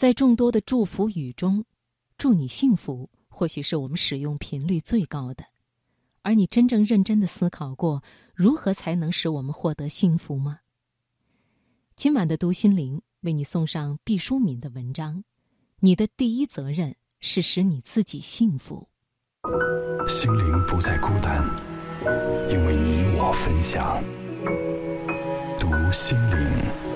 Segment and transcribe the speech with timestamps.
[0.00, 1.62] 在众多的祝福语中
[2.16, 5.44] ，“祝你幸福”或许是我们使用频率最高的。
[6.22, 8.02] 而你真正认真的思考过，
[8.34, 10.60] 如何才能使我们获得幸福吗？
[11.96, 15.22] 今晚的读心灵为你送上毕淑敏的文章
[15.80, 18.88] ：“你的第一责任是使你自己幸福。”
[20.08, 21.44] 心灵不再孤单，
[22.48, 24.02] 因为你我分享。
[25.60, 26.89] 读心灵。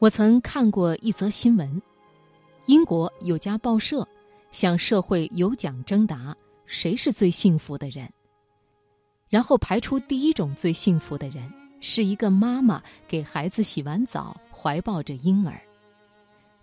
[0.00, 1.82] 我曾看过一则新闻：
[2.66, 4.06] 英国有家报社
[4.52, 8.08] 向社会有奖征答，谁是最幸福的人？
[9.28, 15.58] 然后排出第一种最幸福的人，是一个妈妈给孩子洗完澡，怀抱着婴儿；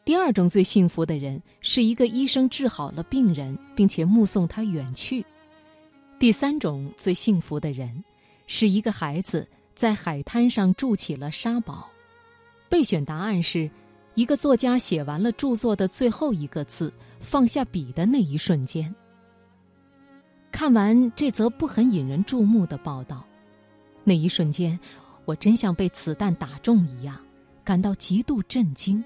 [0.06, 5.22] 第二种最幸福的人，是一个医生治好了病人，并且目送他远去；
[6.18, 8.02] 第三种最幸福的人，
[8.48, 11.90] 是一个孩子在海滩上筑起了沙堡。
[12.70, 13.70] 备选答案是：
[14.16, 18.94] 一个作家写完了著作的最后一个字，放下笔的那一瞬间。
[20.52, 23.26] 看完这则不很引人注目的报道，
[24.04, 24.80] 那一瞬间，
[25.26, 27.20] 我真像被子弹打中一样，
[27.64, 29.04] 感到极度震惊。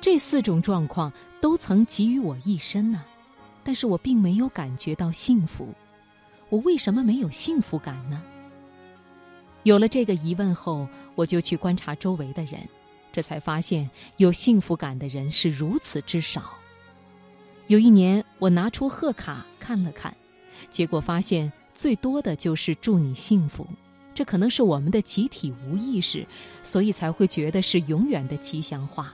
[0.00, 3.02] 这四种状况都曾给予我一身呢，
[3.64, 5.68] 但是我并没有感觉到幸福。
[6.48, 8.22] 我为什么没有幸福感呢？
[9.66, 10.86] 有了这个疑问后，
[11.16, 12.60] 我就去观察周围的人，
[13.10, 16.56] 这才发现有幸福感的人是如此之少。
[17.66, 20.16] 有一年，我拿出贺卡看了看，
[20.70, 23.66] 结果发现最多的就是“祝你幸福”。
[24.14, 26.24] 这可能是我们的集体无意识，
[26.62, 29.12] 所以才会觉得是永远的吉祥话。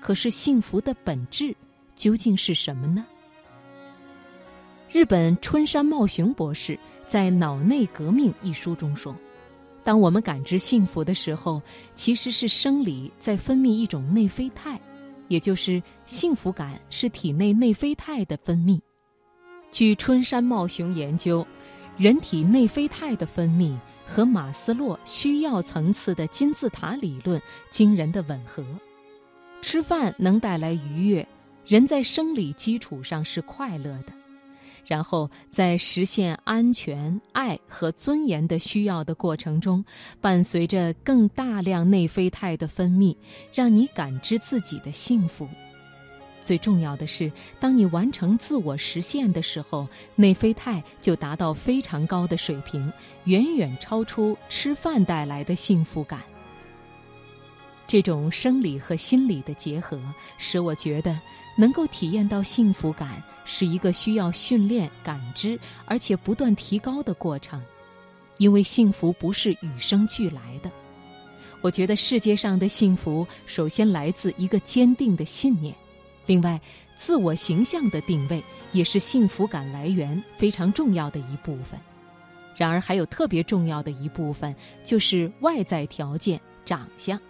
[0.00, 1.54] 可是，幸福的本质
[1.94, 3.04] 究竟是什么呢？
[4.90, 9.14] 日本春山茂雄博士在《脑内革命》一书中说。
[9.82, 11.60] 当我们感知幸福的时候，
[11.94, 14.78] 其实是生理在分泌一种内啡肽，
[15.28, 18.78] 也就是幸福感是体内内啡肽的分泌。
[19.70, 21.46] 据春山茂雄研究，
[21.96, 23.76] 人体内啡肽的分泌
[24.06, 28.64] 和马斯洛需要层次的金字塔理论惊人的吻合。
[29.62, 31.26] 吃饭能带来愉悦，
[31.66, 34.12] 人在生理基础上是快乐的。
[34.86, 39.84] 然后，在实现安全、爱和尊严的需要的过程中，
[40.20, 43.16] 伴随着更大量内啡肽的分泌，
[43.52, 45.48] 让你感知自己的幸福。
[46.42, 49.86] 最重要的是，当你完成自我实现的时候，
[50.16, 52.90] 内啡肽就达到非常高的水平，
[53.24, 56.20] 远远超出吃饭带来的幸福感。
[57.86, 60.00] 这种生理和心理的结合，
[60.38, 61.18] 使我觉得
[61.60, 63.22] 能够体验到幸福感。
[63.52, 67.60] 是一个需要训练、感知，而且不断提高的过程，
[68.36, 70.70] 因为幸福不是与生俱来的。
[71.60, 75.74] 我觉得世界上的幸福首先来自一个坚定的信念，
[76.26, 76.60] 另外，
[76.94, 81.80] 自我形象的定位也是幸福感来源非常重要的一部分。
[82.56, 84.54] 然而，还有特别重要的一部分，
[84.84, 87.20] 就是外在条件——长相。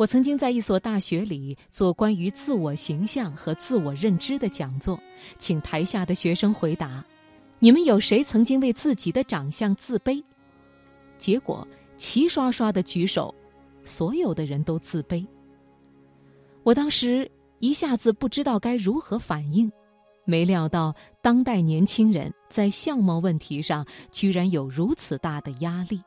[0.00, 4.98] 我曾经在一所大学里做关于自我形象和自我认知的讲座，
[5.36, 7.04] 请台下的学生回答
[7.60, 10.24] ：“你们有谁曾经为自己的长相自卑？”
[11.18, 11.68] 结果
[11.98, 13.34] 齐刷刷的举手，
[13.84, 15.22] 所有的人都自卑。
[16.62, 19.70] 我当时一下子不知道该如何反应，
[20.24, 26.00] 没料到当代年轻人在相貌问题上居然有如此大的压力。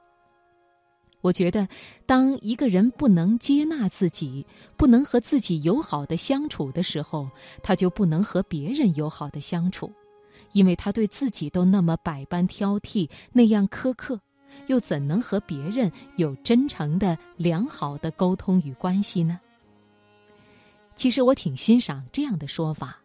[1.23, 1.65] 我觉得，
[2.05, 4.45] 当一个人不能接纳自己，
[4.75, 7.29] 不能和自己友好的相处的时候，
[7.63, 9.89] 他就不能和别人友好的相处，
[10.51, 14.19] 因为他对自己都那么百般挑剔，那样苛刻，
[14.67, 19.39] 又怎能和别人有真诚的、良好的沟通与关系呢？
[20.93, 22.99] 其实我挺欣赏这样的说法：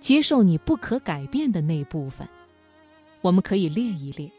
[0.00, 2.26] 接受你不可改变的那部分。
[3.20, 4.32] 我们可以列一列，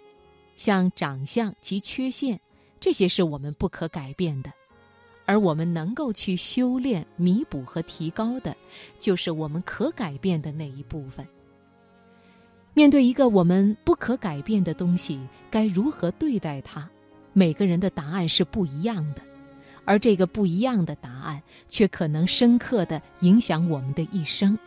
[0.57, 2.39] 像长相及缺陷。
[2.83, 4.51] 这些是我们不可改变的，
[5.25, 8.53] 而我们能够去修炼、弥补和提高的，
[9.00, 11.25] 就是我们可改变的那一部分。
[12.74, 15.18] 面对一个我们不可改变的东西，
[15.50, 16.85] 该如何对待它？
[17.31, 19.21] 每个人的答案是不一样的，
[19.85, 24.59] 而这个不一样的答案，却可能深刻的影响我们的一生。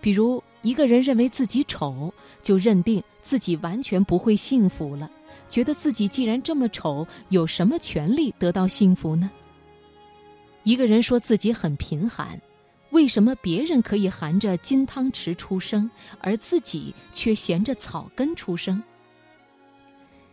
[0.00, 5.10] 比如，一个人认为自己丑，就认定自己完全不会幸福了。
[5.48, 9.30] 觉得自己既然这么丑，有什么权利得到幸福呢？
[10.64, 12.40] 一个人说自己很贫寒，
[12.90, 15.88] 为什么别人可以含着金汤匙出生，
[16.20, 18.82] 而自己却衔着草根出生？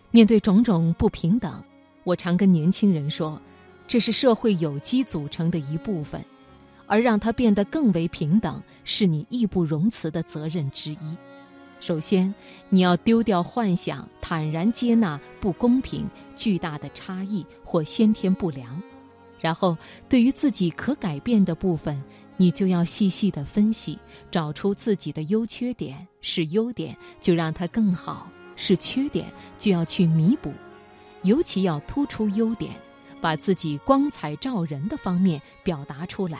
[0.10, 1.64] 面对种种不平等，
[2.04, 3.40] 我常跟年轻人说，
[3.88, 6.24] 这是社会有机组成的一部分，
[6.88, 11.18] 而让它变得更为平等，是你义不容辞的责任之一。
[11.84, 12.34] 首先，
[12.70, 18.82] 你要丢掉幻想，坦然接纳不公平、巨大的差异或先天不良。
[19.38, 19.78] 然后，
[20.08, 22.02] 对于自己可改变的部分，
[22.38, 24.00] 你就要细细的分析，
[24.32, 26.08] 找出自己的优缺点。
[26.22, 29.26] 是优点，就让它更好；是缺点，
[29.58, 30.54] 就要去弥补。
[31.24, 32.72] 尤其要突出优点，
[33.20, 36.40] 把自己光彩照人的方面表达出来。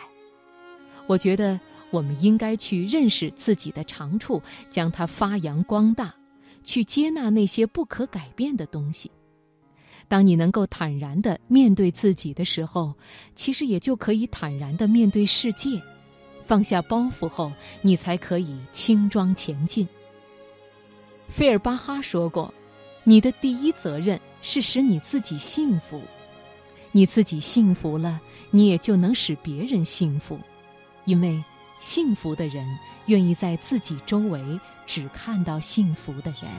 [1.06, 1.60] 我觉得
[1.94, 6.12] 我们应该去认识自己的长处，将它发扬光大，
[6.64, 9.12] 去接纳那些不可改变的东西。
[10.08, 12.96] 当你能够坦然地面对自己的时候，
[13.36, 15.80] 其实也就可以坦然地面对世界。
[16.44, 17.54] 放下包袱后，
[17.84, 19.88] 你才可以轻装前进。
[21.30, 22.52] 费尔巴哈说过
[23.06, 26.02] ：“你的第一责任是使你自己幸福，
[26.92, 28.20] 你自己幸福了，
[28.50, 30.40] 你也就能使别人幸福，
[31.06, 31.42] 因为
[31.84, 32.66] 幸福的人
[33.08, 34.42] 愿意在自己周围
[34.86, 36.50] 只看到幸福的人。”